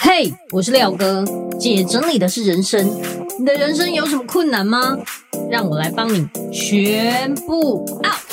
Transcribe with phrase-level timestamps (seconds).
[0.00, 1.24] 嘿我是廖哥，
[1.58, 2.88] 姐整理的是人生，
[3.38, 4.96] 你的人生有什么困难吗？
[5.50, 8.27] 让我来帮你全部 out。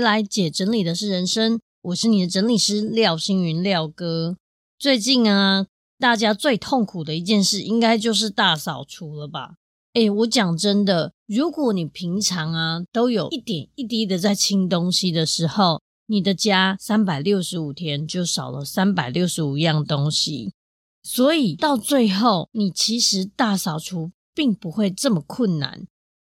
[0.00, 4.38] 回来，姐整理的是人生，我是你的整理师廖星云廖哥。
[4.78, 5.66] 最近啊，
[5.98, 9.56] 大家最痛苦的一件事，应该就是大扫除了吧？
[9.92, 20.54] 诶，我讲真的，如果你平常啊都有一点一滴的在清东西的时候，你的家三百六十五天就少了三百六十五样东西，
[21.02, 25.86] 所以到最后，你其实大扫除并不会这么困难。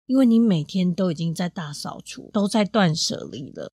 [0.05, 3.71] 因为你每天都已经在大扫除，都在断舍离了。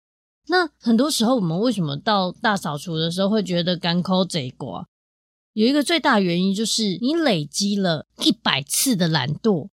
[0.48, 4.84] 那很多时候，我们为什么到大扫除的时候会觉得甘苦贼寡？
[5.52, 9.68] 有一个最大原因就是你累积了一百次的懒惰。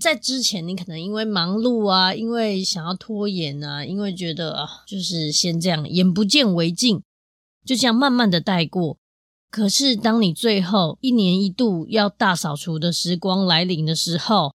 [0.00, 7.02] 在之前，你可能因为忙碌啊，因为想要拖延啊，因为觉得啊，就是先这样，眼不见为净，
[7.64, 8.96] 就这样慢慢的带过。
[9.50, 14.52] 可是，当你最后一年一度要大扫除的时光来临的时候，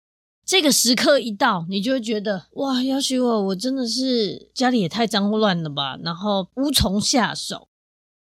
[0.47, 7.67] 这个时刻一到，你就会觉得哇，要许我，我真的是家里也太脏乱了吧，然后无从下手。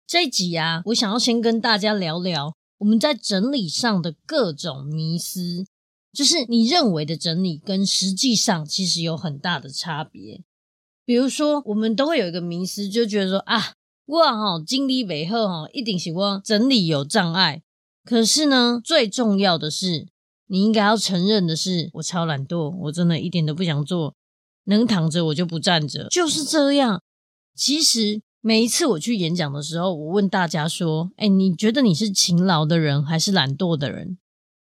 [0.05, 5.65] 这一集啊，我想要先跟大家聊聊我们在整理上的各种迷思，
[6.13, 10.43] 就是你认为的整理跟实际上其实有很大的差别。
[11.03, 13.73] 比如说，我们都会有一个迷思，就觉得说啊，
[14.05, 17.63] 我哈经理背后哈一定是我整理有障碍。
[18.05, 20.10] 可是呢，最重要的是。
[20.51, 24.13] 你应该要承认的是，我超懒惰，我真的一点都不想做，
[24.65, 27.01] 能躺着我就不站着，就是这样。
[27.55, 34.17] 其实每一次我去演讲的时候，我问大家说：“哎，你觉得你是勤劳的人还是懒惰的人？”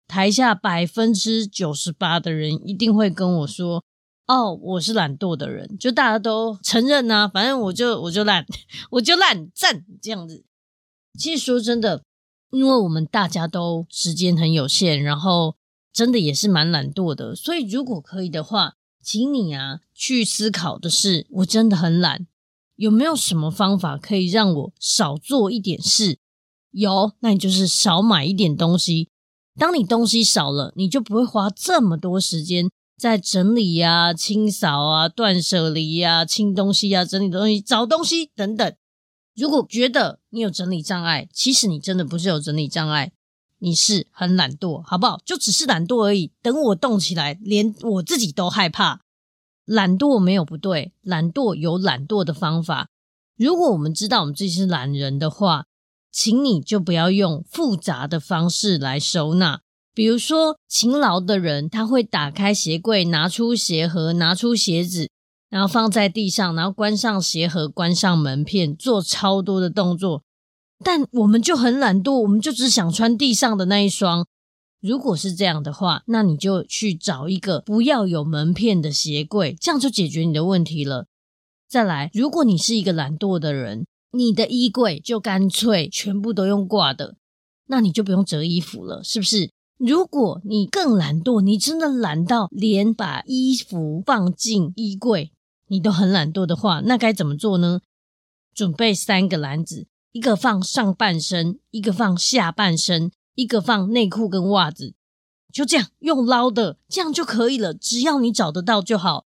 [0.09, 3.85] 台下百分之九十八的人一定会跟我说
[4.27, 8.45] ：“哦，我是懒惰的人。”就大家都承认呐，反正我就我就懒，
[8.91, 10.43] 我就懒站这样子。
[11.17, 12.03] 其实说真的，
[12.51, 15.55] 因为我们大家都时间很有限，然后。
[15.93, 22.27] 真的也是蛮懒惰的，所以如果可以的话，请你啊去思考的是，我真的很懒，
[22.75, 26.19] 有没有什么方法可以让我少做一点事？
[26.71, 29.09] 有，那你就是少买一点东西。
[29.57, 38.75] 当你东西少了，你就不会花这么多时间在整理呀、清扫啊、断舍离呀、清东西呀、整理东西、找东西等等。
[39.35, 43.13] 如果觉得你有整理障碍，其实你真的不是有整理障碍。
[43.59, 45.19] 你是很懒惰，好不好？
[45.25, 46.31] 就只是懒惰而已。
[46.41, 49.01] 等我动起来，连我自己都害怕。
[49.65, 52.87] 懒惰没有不对，懒惰有懒惰的方法。
[53.35, 55.65] 如果我们知道我们自己是懒人的话，
[56.11, 59.61] 请你就不要用复杂的方式来收纳。
[59.93, 65.09] 比如说，勤劳的人他会打开鞋柜，拿出鞋盒，拿出鞋子，
[65.49, 70.23] 然后放在地上，然后关上鞋盒，关上门片，做超多的动作。
[70.83, 74.27] 但我们就很懒惰，我们就只想穿地上的那一双。
[74.79, 81.07] 如果是这样的话，那你就去找一个不要有门片的鞋柜，这样就解决你的问题了。
[81.67, 87.15] 再来，如果你是一个懒惰的人，你的衣柜就干脆全部都用挂的，
[87.65, 89.49] 那你就不用折衣服了，是不是？
[89.77, 95.31] 如果你更懒惰，你真的懒到连把衣服放进衣柜
[95.67, 97.81] 你都很懒惰的话，那该怎么做呢？
[98.53, 99.87] 准备三个篮子。
[100.11, 104.95] 一个放上半身，一个放下半身，一个放内裤跟袜子，
[105.53, 107.73] 就这样用捞的，这样就可以了。
[107.73, 109.25] 只要你找得到就好，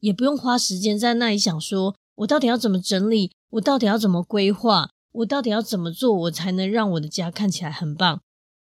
[0.00, 8.20] 也不用花时间在那里想说，我到底要怎么整理，我到底要怎么规划，我到底要怎么做，我才能让我的家看起来很棒。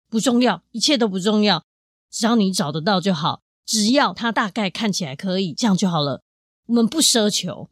[0.08, 1.64] 不重要，一切都不重要，
[2.10, 6.22] 只要你找得到就好，只要它大概看起来可以，这样就好了。
[6.66, 7.68] 我们不奢求。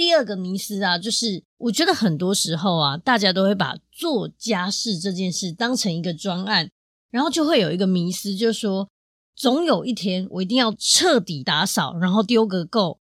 [0.00, 6.70] 第二个迷思啊，就是我觉得很多时候啊，大家都会把做家事这件事当成一个专案，
[7.10, 8.88] 然后就会有一个迷思，就是说
[9.36, 12.98] 总有一天我一定要彻底打扫，然后丢个够，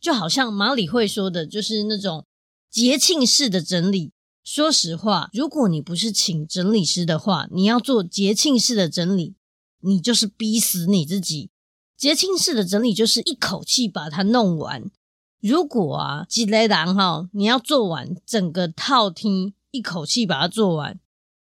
[0.00, 2.26] 就好像马里会说的，就是那种
[2.68, 4.10] 节庆式的整理。
[4.42, 9.36] 说实话，如果你不是请整理师的话，你要做节庆式的整理，
[9.82, 11.50] 你就是逼死你自己。
[11.96, 14.90] 节庆式的整理就是一口气把它弄完。
[15.40, 21.00] 如果啊，积雷狼哈，你要做完整个套厅，一口气把它做完，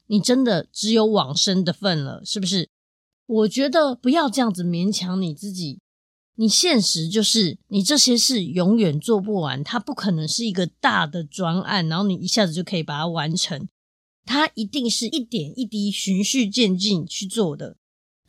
[0.06, 2.69] 你真的只有往生的份了，是不是？
[3.26, 5.81] 我觉得不要这样子勉强你自己，
[6.37, 13.69] 你现实就是你这些事永远做不完，它不可能是一个大的专案，然后你一下子就可以把它完成。
[14.25, 17.76] 它一定是一点一滴循序渐进去做的。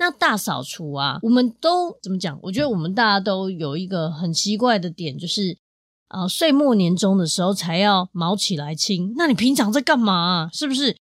[0.01, 2.39] 那大扫除啊，我们都怎么讲？
[2.41, 5.55] 我觉得我们大家都有一个很奇怪的点，就是
[6.07, 9.13] 啊，岁末年终的时候才要毛起来清。
[9.15, 10.49] 那你平常在干嘛啊？
[10.51, 10.97] 是不是？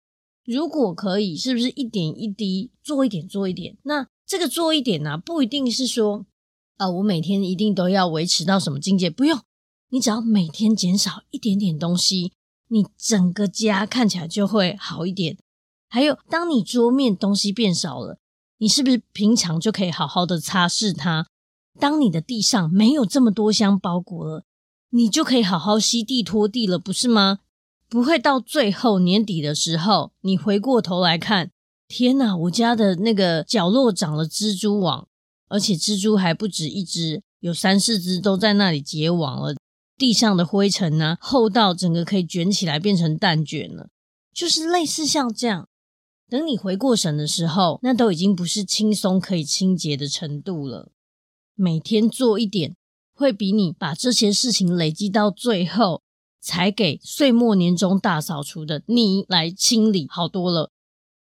[0.44, 3.76] 如果可以，是不是一点一滴做一点做一点？
[3.82, 6.24] 那这个做一点呢，不一定是说
[6.76, 9.40] 啊，我每天一定都要维持到什么境界，不用，
[9.90, 12.32] 你只要每天减少一点点东西。
[12.68, 15.36] 你整个家看起来就会好一点。
[15.88, 18.18] 还有，当你桌面东西变少了，
[18.58, 21.26] 你是不是平常就可以好好的擦拭它？
[21.78, 24.44] 当你的地上没有这么多箱包裹了，
[24.90, 27.40] 你就可以好好吸地拖地了，不是吗？
[27.88, 31.50] 不会到最后年底的时候，你回过头来看，
[31.88, 35.08] 天哪，我家的那个角落长了蜘蛛网，
[35.48, 39.54] 而且蜘蛛还不止一只，有三四只都在那里结网了。
[39.96, 43.88] 地上的灰尘呢，厚到整个可以卷起来变成蛋卷了，
[44.32, 45.68] 就是类似像这样。
[46.28, 50.90] 等你回过神的时候，那都已经不是轻松可以清洁的程度了。
[51.54, 52.74] 每天做一点，
[53.14, 56.02] 会比你把这些事情累积到最后
[56.40, 60.70] 才给岁末年终大扫除的你来清理好多了。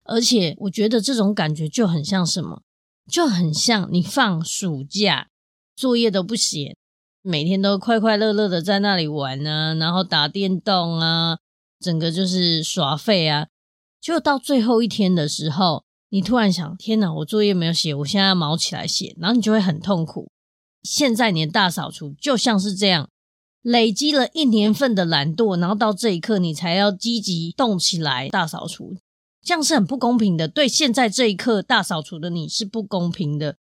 [0.05, 2.63] 而且我觉得这种感觉就很像什么，
[3.11, 5.29] 就很像你放暑假，
[5.77, 6.77] 作业都不写。
[7.23, 11.39] 每天都快快乐乐的在那里玩啊，然后打电动啊，
[11.81, 13.49] 整个就是耍废啊。
[14.07, 20.31] 就到最后一天的时候，你突然想：天哪，我作业没有写，我现在要卯起来写，然后你就会很痛苦。
[20.85, 23.09] 现在你的大扫除就像是这样，
[23.63, 28.97] 累积了一年份的懒惰，然后到这一刻你才要积极动起来大扫除，
[29.43, 30.47] 这样是很不公平的。
[30.47, 33.57] 对现在这一刻大扫除的你是不公平的。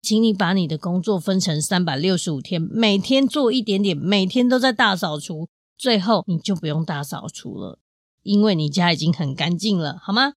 [0.00, 5.46] 请你把你的工作分成三百六十五天，每天做一点点，每天都在大扫除，
[5.76, 7.78] 最后你就不用大扫除了，
[8.22, 10.34] 因为你家已经很干净了，好吗？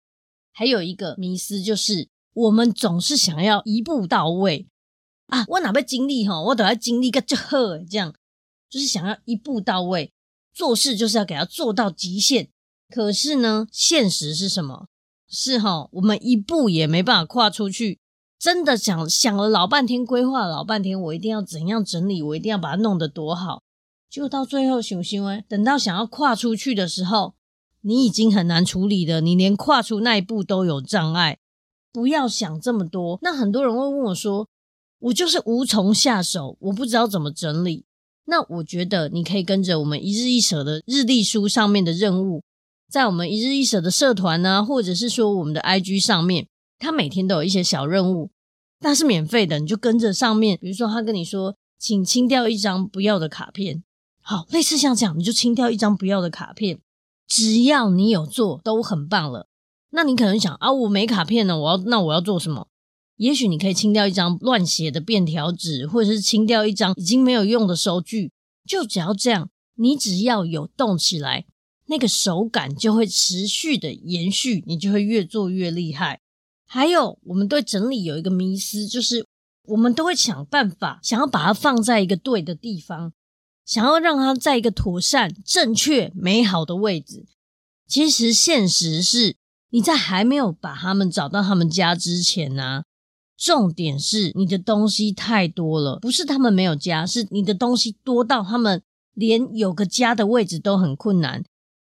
[0.53, 4.67] 还有一个迷思就是，我们总是想要一步到位
[5.29, 5.45] 啊！
[5.49, 8.15] 我哪边经历哈，我都要经历个就好，这样
[8.69, 10.13] 就是想要一步到位，
[10.53, 12.49] 做事就是要给它做到极限。
[12.89, 14.87] 可是呢，现实是什么？
[15.29, 17.99] 是哈，我们一步也没办法跨出去。
[18.39, 23.63] 真的想想了老半天，规划了老半天，我一定要怎样整理，我一定要把它弄得多好。
[24.11, 25.25] 结果到最后，行不行？
[25.25, 27.35] 哎，等到想要跨出去的时候，
[27.83, 31.39] 你已经很难处理了，你连跨出那一步都有障碍。
[31.93, 33.19] 不要想这么多。
[33.23, 34.49] 那很多人会问我说
[34.99, 37.85] ：“我就是无从下手，我不知道怎么整理。”
[38.25, 42.43] 那我觉得你可以跟着我们一日一舍的日历书上面的任务，
[42.89, 46.47] 在我们一日一舍的社团呢，或者是说我们的 IG 上面。
[46.79, 48.33] 他每天都有一些小任务，
[48.81, 50.59] 那是免费的，你就跟着上面。
[50.61, 53.85] 比如说，他跟你说，请清掉一张不要的卡片，
[54.21, 56.81] 好，类似像这样，你就清掉一张不要的卡片。
[57.35, 59.49] 只要你有做，都很棒了。
[59.89, 62.69] 那你可能想啊，我没卡片呢，我要那我要做什么？
[63.17, 68.33] 也许你可以清掉一张乱写的便条纸，或者是清掉一张已经没有用的收据。
[68.69, 71.47] 就只要这样，你只要有动起来，
[71.87, 76.21] 那个手感就会持续的延续，你就会越做越厉害。
[76.67, 79.27] 还有，我们对整理有一个迷思，就是
[79.69, 83.15] 我们都会想办法，想要把它放在一个对的地方，
[83.65, 87.27] 想要让它在一个妥善、正确、美好的位置。
[87.87, 89.37] 其实现实是，
[89.71, 92.83] 你在还没有把他们找到他们家之前呢，
[93.37, 98.83] 重点是你的东西太多了，不是他们没有家，是你的东西多到他们
[99.15, 101.45] 连有个家的位置都很困难。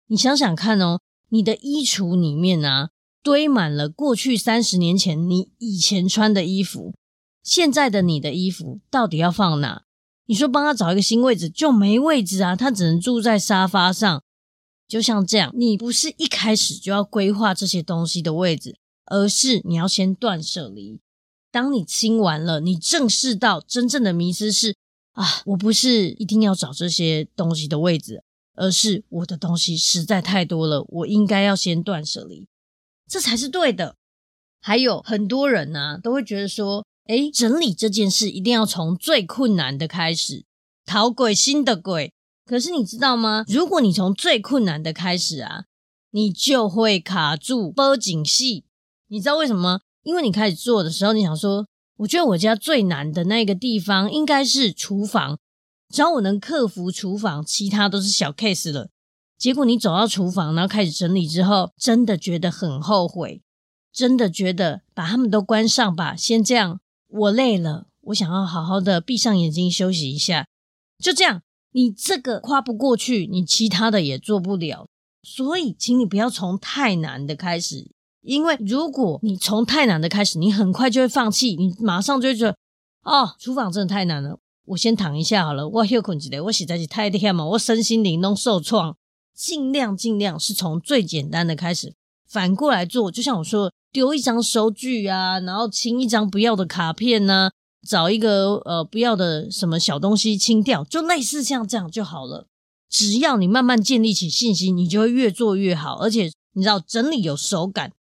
[0.07, 1.01] 你想想看哦，
[1.31, 2.91] 你的衣橱里面啊。
[3.21, 6.95] 堆满了过去三十年前你以前穿的衣服，
[7.43, 9.83] 现在的你的衣服到底要放哪？
[10.29, 14.23] 你说帮他找一个新位置就没位置啊，他只能住在沙发上。
[14.87, 21.01] 就像这样，你不是一开始就要规划这些东西的位置，而是你要先断舍离。
[21.51, 24.77] 当你清完了，你正视到真正的迷失是
[25.13, 28.23] 啊，我不是一定要找这些东西的位置，
[28.55, 32.47] 而是我的东西实在太多了，我应该要先断舍离。
[33.09, 33.97] 这才是对的。
[34.61, 40.45] 还有很多人呢、都会觉得说，诶，整理这件事一定要从最困难的开始，
[40.85, 42.13] 讨鬼心的鬼。
[42.45, 43.45] 可是你知道吗？
[43.49, 45.65] 如果你从最困难的开始啊，
[46.11, 48.65] 你就会卡住报警系。
[49.09, 49.81] 你知道为什么吗？
[50.03, 55.39] 因为你开始做的时候，你想说，我觉得我家最难的那个地方应该是厨房，
[55.89, 58.91] 只要我能克服厨房，其他都是小 case 了。
[59.39, 63.41] 结果你走到厨房，然后开始整理之后，真的觉得很后悔，
[63.91, 66.15] 真的觉得把他们都关上吧。
[66.15, 70.47] 先这样，我累了，我想要好好的闭上眼睛休息一下。
[70.99, 74.87] 就这样，你这个跨不过去，你其他的也做不了。
[75.23, 77.91] 所以，请你不要从太难的开始，
[78.23, 82.57] 因为如果你从太难的开始，你很快就会放弃，你马上就会觉得，
[83.03, 85.69] 哦，厨房真的太难了，我先躺一下好了。
[85.69, 88.97] 我休困一下，我实在是太累嘛，我身心灵都受创。
[89.35, 91.95] 尽量尽量是从最简单的开始，
[92.29, 93.09] 反过来做。
[93.09, 97.53] 就像我说，丢一张收据啊，然后清一张不要的卡片呢、啊，
[97.87, 102.47] 找一个呃不要的什么小东西清掉，就类似像这样就好了。
[102.91, 105.97] 只要你慢慢建立起信心，你就会越做越好。
[105.99, 107.93] 而且你知道，整理有手感，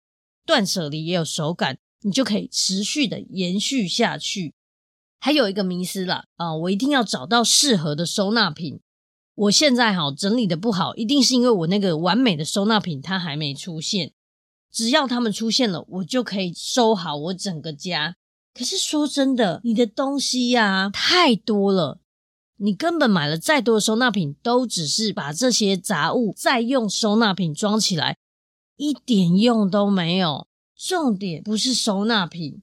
[0.46, 4.54] 断舍离也有手感，你就可以持续的延续下去。
[5.20, 8.80] 还有一个迷思啦，啊、我一定要找到适合的收纳品。
[9.34, 14.12] 我现在哈整理的不好，一定是因为我那个完美的收纳品它还没出现。
[14.72, 18.16] 只要他们出现了，我就可以收好我整个家。
[18.54, 22.00] 可是说真的，你的东西呀太多了，
[22.56, 28.16] 你根本买了再多的收纳品，都只是把这些杂物再用收纳品装起来，
[28.76, 30.46] 一点用都没有。
[30.76, 32.62] 重点不是收纳品，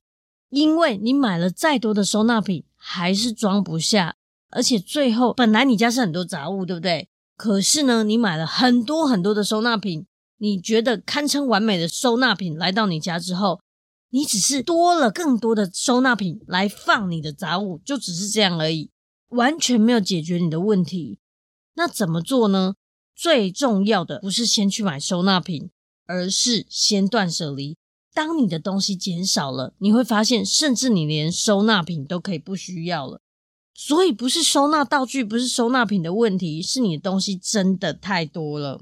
[0.49, 4.15] 因为你买了再多的收纳品，还是装不下。
[4.51, 7.09] 而且最后，本来你家是很多杂物，对不对？
[7.35, 10.05] 可是呢，你买了很多很多的收纳品，
[10.37, 13.61] 你觉得堪称完美的收纳品来到你家之后，
[14.09, 18.89] 你只是多了更多的收纳品来放你的杂物，就只是这样而已，
[19.29, 21.19] 完全没有解决你的问题。
[21.75, 22.75] 那怎么做呢？
[23.15, 25.69] 最重要的不是先去买收纳品，
[26.05, 27.77] 而是先断舍离。
[28.13, 33.19] 当你的东西减少了，你会发现，甚至你连收纳品都可以不需要了。
[33.73, 38.81] 所以不是收纳道具，不是收纳品的问题，是你的东西真的太多了。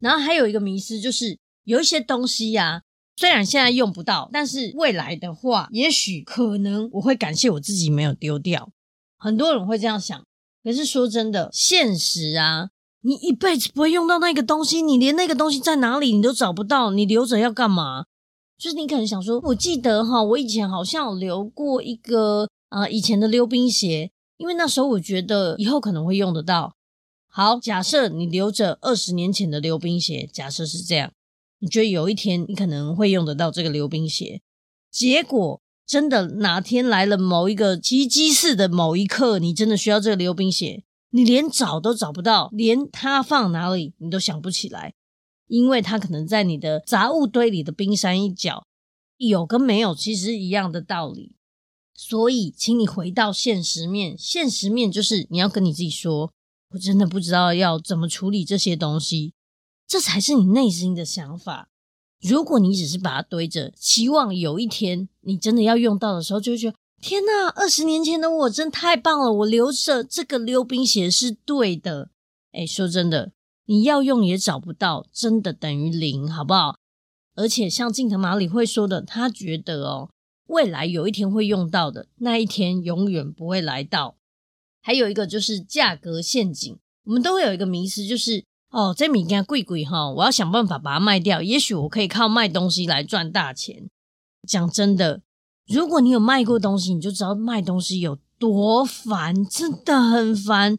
[0.00, 2.82] 然后还有一个迷思，就是有一些东西呀、啊，
[3.16, 8.70] 虽然现在用不到，但是未来的话，也许可能我会感谢我自己没有丢掉。
[9.16, 10.20] 很多人会这样想，
[10.64, 12.70] 可是说真的，现实啊，
[13.02, 18.06] 你一辈子不会用到那个东西，你连那个东西在哪里你都找不到，你留着要干嘛？
[18.58, 22.48] 就是你可能想说，我记得哈，我以前好像有留过一个。
[22.70, 26.72] 啊、以前的溜冰鞋，因为那时候我觉得以后可能会用得到。
[27.32, 31.12] 好，假设你留着二十年前的溜冰鞋，假设是这样，
[31.60, 34.42] 你觉得有一天你可能会用得到这个溜冰鞋，
[34.90, 44.94] 结果真的哪天来了某一个奇迹似的某一刻，你真的需要这个溜冰鞋，你连找都找不到，连它放哪里你都想不起来，
[45.46, 48.66] 因为它可能在你的杂物堆里的冰山一角，
[49.18, 51.36] 有跟没有其实一样的道理。
[51.94, 54.16] 所以，请你回到现实面。
[54.18, 56.32] 现实面就是你要跟你自己说
[56.70, 59.34] ：“我真的不知道要怎么处理这些东西。”
[59.86, 61.68] 这才是你内心的想法。
[62.20, 69.32] 如果你只是把它堆着，期望有一天你真的要用到的时候，就会觉得：“天哪，二十年前的我真太棒了！
[69.32, 72.10] 我留着这个溜冰鞋是对的。”
[72.52, 73.32] 哎，说真的，
[73.66, 76.76] 你要用也找不到，真的等于零，好不好？
[77.34, 80.10] 而且像近藤麻里会说的，他觉得哦。
[80.46, 84.16] 未来有一天会用到的那一天永远不会来到。
[84.82, 93.88] 还有一个就是价格陷阱，我们都会有一个迷思，就是哦，这米给贵贵哈，我要想办法把它卖掉，也许我可以靠卖东西来赚大钱。
[94.48, 95.22] 讲真的，
[95.66, 100.78] 如果你有卖过东西，你就知道卖东西有多烦，真的很烦。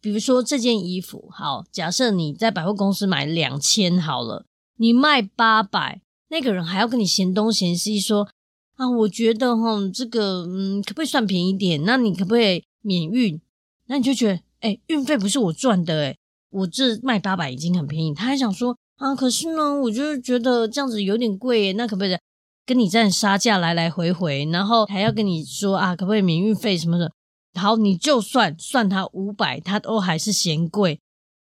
[0.00, 4.44] 比如说这件衣服，好，假设你在百货公司买两千好了，
[4.76, 8.28] 你卖八百，那个人还要跟你嫌东嫌西说。
[8.76, 11.82] 啊，我觉得哈，这个嗯，可不可以算便宜点？
[11.84, 13.38] 那你可不可以免运？
[13.86, 16.16] 那你就觉得，哎，运费不是我赚的，哎，
[16.50, 18.14] 我这卖八百已经很便宜。
[18.14, 22.16] 他还想说，啊，可是呢，我就是觉得这样子有点贵，那可不可以
[22.64, 24.46] 跟你这样杀价来来回回？
[24.50, 27.12] 然后还要跟你说啊，可不可以免运费什么的？
[27.54, 30.98] 好，你就算算他五百，他都还是嫌贵。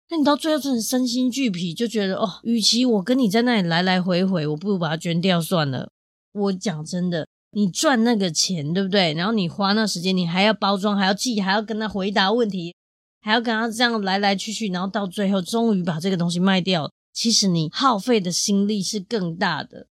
[0.09, 5.89] 那你到最后真的身心俱疲，就觉得哦，与其我跟你在那里来来回回，我不如把它捐掉算了。
[6.31, 9.13] 我讲真的，你赚那个钱，对不对？
[9.13, 12.75] 然后你花那时间，你还要包装，还要寄，还要跟他回答问题，
[13.21, 16.91] 还要跟他这样来来去去，然后到最后终于把这个东西卖掉。
[17.13, 19.88] 其实你耗费的心力是更大的。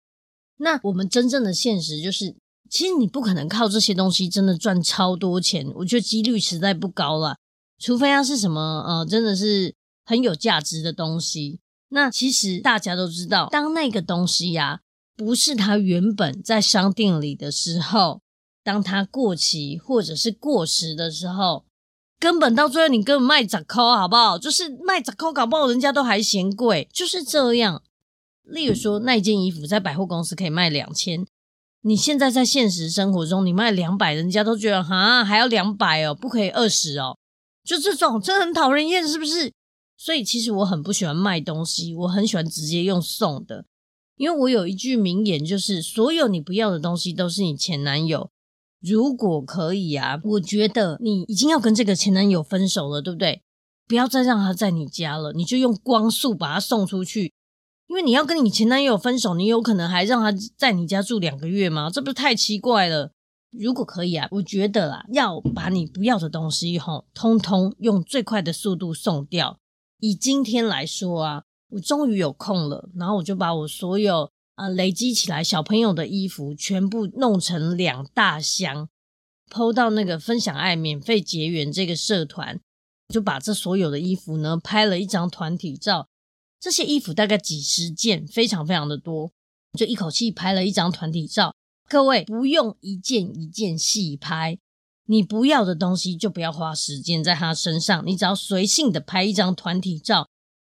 [0.57, 2.35] 那我们真正的现实就是，
[2.71, 5.71] 其实你不可能靠这些东西真的赚超多钱。
[5.75, 7.37] 我觉得几率实在不高了，
[7.79, 9.75] 除非它是什么呃，真的是
[10.07, 11.61] 很有价值的东西。
[11.91, 14.81] 那其实大家都知道，当那个东西呀、
[15.21, 18.23] 不是他原本在商店里的时候，
[18.65, 21.67] 当他过期或者是过时的时候，
[22.19, 24.39] 根本到最后你根本卖折扣，好不好？
[24.39, 27.83] 就是卖折扣，搞不好人家都还嫌贵，就是这样。
[28.45, 31.27] 例如说，那件衣服在百货公司可以卖两千，
[31.83, 37.19] 你现在在现实生活中，你卖两百，人家都觉得哈还要两百哦，不可以二十哦，
[37.63, 39.53] 就这种真的很讨人厌，是不是？
[39.99, 43.67] 所以其实我很不喜欢卖东西，我很喜欢直接用送的，
[44.21, 48.29] 因为我有一句名言，就是所有你不要的东西都是你前男友。
[48.79, 53.41] 如果可以啊，我觉得你已经要跟这个前男友分手了，对不对？
[53.89, 57.33] 不要再让他在你家了，你就用光速把他送出去。
[57.87, 61.89] 因为你要跟你前男友分手，你有可能还让他在你家住两个月吗？
[61.89, 63.13] 这不是太奇怪了？
[63.51, 69.59] 如果可以啊，我觉得啊，要把你不要的东西吼，通通用最快的速度送掉。
[69.99, 78.89] 以今天来说啊，我终于有空了，然后我就把我所有啊累积起来小朋友的衣服全部弄成两大箱
[79.51, 82.61] ，PO 到那个分享爱免费结缘这个社团，
[83.09, 86.09] 就把这所有的衣服呢拍了一张团体照。
[86.59, 89.33] 这些衣服大概几十件，非常非常的多，
[89.79, 91.55] 就一口气拍了一张团体照。
[91.89, 94.59] 各位不用一件一件细拍，
[95.07, 100.29] 你不要的东西就不要花时间在他身上，你只要随性的拍一张团体照，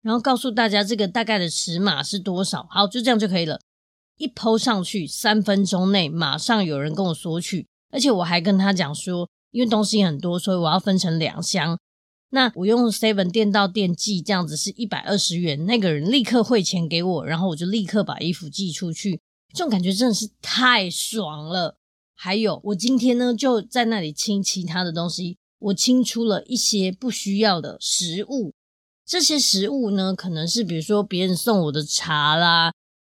[0.01, 3.60] 然后告诉大家这个大概的尺码是多少，好，就这样就可以了。
[4.17, 11.77] 一 po 上去，三分钟内马上有人跟我索取，而且我还跟他讲说，因为东西很多，所以我要分成两箱。
[12.34, 19.20] 那我用 Seven 电到店寄这样子是一百二十元，那个人立刻汇钱给我，然后我就立刻把衣服寄出去，
[19.53, 21.75] 这种感觉真的是太爽了。
[22.15, 28.53] 还有，我今天呢就在那里清其他的东西，我清出了一些不需要的食物，
[29.05, 32.72] 这些食物呢可能是比如说别人送我的茶啦，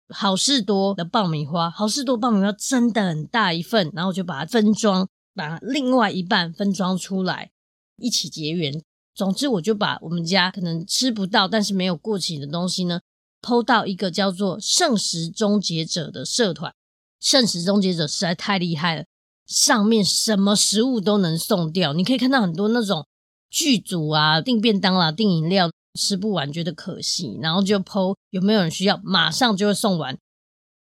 [0.09, 7.51] 好事多的爆米花，好事多爆米花真的很大一份，然后我就把它分装，把另外一半分装出来，
[7.97, 8.83] 一起结缘。
[9.15, 13.01] 总之，我就把我们家可能吃不到，但是没有过期的东西呢
[13.41, 16.75] 抛到一个叫做“圣食终结者”的社团。
[17.19, 19.05] 圣食终结者实在太厉害了，
[19.47, 21.95] 上面什么食物都能送掉。
[21.95, 23.07] 你可以看到很多那种
[23.57, 30.19] 剧组啊，订便当啦、订饮料吃不完，觉得可惜，然后就 PO 有没有人需要，马上就会送完。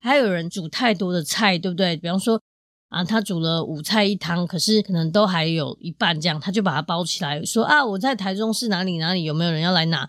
[0.01, 1.97] 还有人煮太多的菜，对不对？
[1.97, 2.43] 比方说。
[2.89, 10.09] 啊，他煮了五菜一汤，可是可能都还有一半这样，他就把它包起来，说啊，我在台中市哪里哪里有没有人要来拿？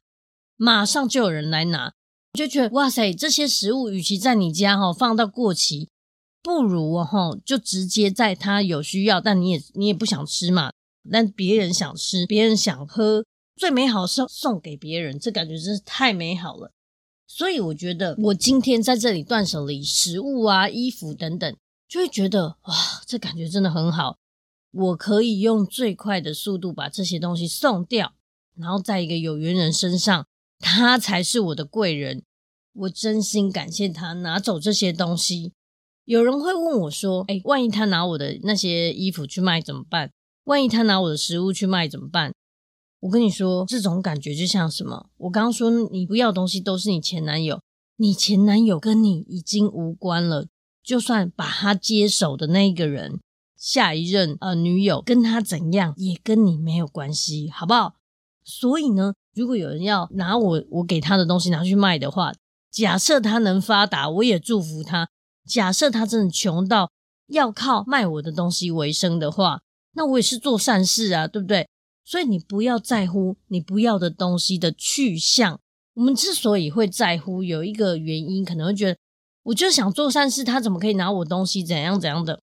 [0.58, 1.92] 马上就有人来拿，
[2.34, 5.90] 就觉得哇塞，这些食物与其在你家哈放到过期，
[6.44, 10.72] 不如哈就直接在他有需要，但你也你也不想吃嘛，
[11.12, 16.72] 但别人想吃，别人想喝，最美好是送给别人，这感觉真是太美好了。
[17.28, 21.56] 所以我觉得我今天在这里断舍离食物啊、衣服等等。
[21.90, 24.18] 就会觉得哇，这感觉真的很好。
[24.72, 28.14] 我可以用最快的速度把这些东西送掉，
[28.58, 30.28] 然后在一个有缘人身上，
[30.60, 32.24] 他才是我的贵人。
[32.74, 35.54] 我真心感谢他拿走这些东西。
[36.04, 40.12] 有人会问我说：“哎，万一他拿我的那些衣服去卖怎么办？
[40.48, 42.34] 万一他拿我的食物去卖怎么办？”
[43.02, 45.10] 我跟你说，这种感觉就像什么？
[45.18, 47.62] 我刚刚说你不要东西都是你前男友，
[47.98, 50.48] 你前男友跟你已经无关了。
[50.84, 53.20] 就算把他接手的那个人，
[53.58, 57.96] 下一任呃女友跟他怎样，也跟你没有关系，好不好？
[58.44, 62.32] 所以呢，如果有人要拿我我给他的东西拿去卖的话，
[62.72, 65.10] 假设他能发达，我也祝福他。
[65.46, 66.92] 假设他真的穷到
[67.28, 69.62] 要靠卖我的东西为生的话，
[69.94, 71.68] 那我也是做善事啊，对不对？
[72.06, 75.60] 所以你不要在乎你不要的东西的去向。
[75.96, 78.98] 我们之所以会在乎，有一个原因，可能会觉得。
[79.44, 81.64] 我就想做善事，他怎么可以拿我东西？
[81.64, 82.42] 怎样怎样的？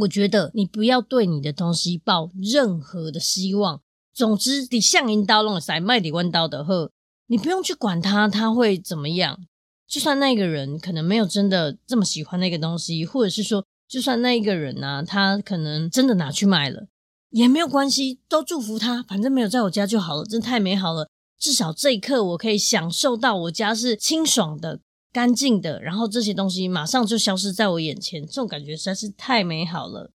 [0.00, 3.80] 我觉得你不要对你的东西抱任何的希望。
[4.14, 6.90] 总之，你像银刀弄塞卖你弯刀的货，
[7.26, 9.38] 你不用去管他，他会怎么样？
[9.86, 16.86] 就算那个人可能没有真的这么喜欢那个东西，或者是说，就算那一个人呢、他可能真的拿去卖了，
[17.30, 21.08] 也没有关系，都祝福他，反正没有在我家就好了，真太美好了。
[21.38, 24.80] 至少这一刻，我可以享受到我家是清爽的。
[25.12, 30.10] 干净的，然后这些东西马上就消失在我眼前，这种感觉实在是太美好了。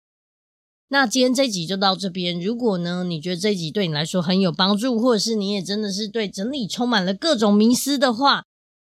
[0.89, 2.39] 那今天这集就到这边。
[2.39, 8.43] 如果呢，你觉得这集对你来说很有帮助，或者是你也真的是对整理充满了各种迷思的话，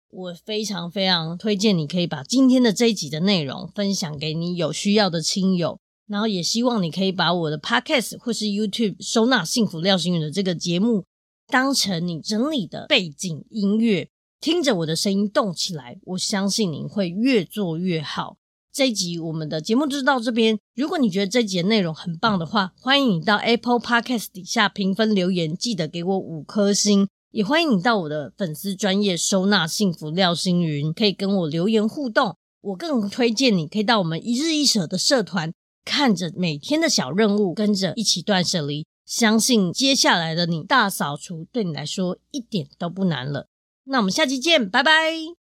[0.09, 11.03] 我非常非常推荐你可以把今天的这一集的内容分享给你有需要的亲友，然后也希望你可以把我的 Podcast 或是 YouTube 收纳幸福廖星宇的这个节目
[11.47, 14.09] 当成你整理的背景音乐。
[14.39, 18.37] 听着我的声音动起来，我相信你会越做越好。
[18.71, 20.57] 这一集我们的节目就到这边。
[20.75, 27.07] 如果你觉得这集的内容很棒的话，欢迎你到 Apple Podcast 底下评分留言，记得给我五颗星。
[27.31, 32.35] 也欢迎你到我的粉丝专业收纳幸福廖星云，可以跟我留言互动。
[32.61, 35.53] 我更推荐你可以到我们一日一舍的社团，
[35.85, 38.85] 看着每天的小任务，跟着一起断舍离。
[39.05, 43.47] 相信接下来的你大扫除对你来说一点都不难了。
[43.85, 45.46] 那我们下期见，拜拜。